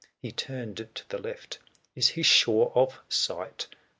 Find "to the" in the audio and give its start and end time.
0.95-1.19